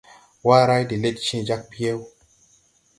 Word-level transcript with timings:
Waray 0.47 0.83
de 0.89 0.95
lɛd 1.03 1.17
cẽẽ 1.27 1.45
jag 1.47 1.61
piyɛw. 1.71 1.99